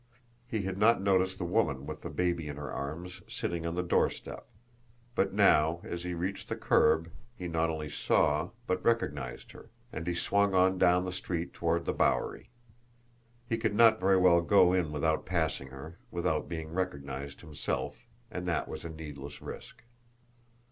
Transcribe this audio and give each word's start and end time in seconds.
He 0.47 0.63
had 0.63 0.79
not 0.79 0.99
noticed 0.99 1.37
the 1.37 1.45
woman 1.45 1.85
with 1.85 2.01
the 2.01 2.09
baby 2.09 2.47
in 2.47 2.55
her 2.57 2.73
arms, 2.73 3.21
sitting 3.27 3.67
on 3.67 3.75
the 3.75 3.83
doorstep; 3.83 4.47
but 5.13 5.31
now, 5.31 5.79
as 5.83 6.01
he 6.03 6.15
reached 6.15 6.49
the 6.49 6.55
curb, 6.55 7.11
he 7.37 7.47
not 7.47 7.69
only 7.69 7.87
saw, 7.87 8.49
but 8.65 8.83
recognised 8.83 9.51
her 9.51 9.69
and 9.93 10.07
he 10.07 10.15
swung 10.15 10.55
on 10.55 10.79
down 10.79 11.03
the 11.03 11.11
street 11.11 11.53
toward 11.53 11.85
the 11.85 11.93
Bowery. 11.93 12.49
He 13.47 13.59
could 13.59 13.75
not 13.75 13.99
very 13.99 14.17
well 14.17 14.41
go 14.41 14.73
in 14.73 14.91
without 14.91 15.23
passing 15.23 15.67
her, 15.67 15.99
without 16.09 16.49
being 16.49 16.73
recognised 16.73 17.41
himself 17.41 18.07
and 18.31 18.47
that 18.47 18.67
was 18.67 18.83
a 18.83 18.89
needless 18.89 19.39
risk. 19.39 19.83